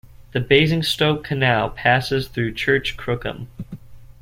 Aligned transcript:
The 0.31 0.39
Basingstoke 0.39 1.23
Canal 1.23 1.69
passes 1.69 2.27
through 2.27 2.53
Church 2.55 2.97
Crookham. 2.97 3.49